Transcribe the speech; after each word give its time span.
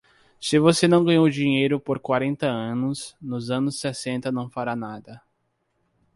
Se 0.39 0.57
você 0.57 0.87
não 0.87 1.05
ganhou 1.05 1.29
dinheiro 1.29 1.79
por 1.79 1.99
quarenta 1.99 2.47
anos, 2.47 3.15
nos 3.21 3.51
anos 3.51 3.79
sessenta 3.79 4.31
não 4.31 4.49
fará 4.49 4.75
nada. 4.75 5.21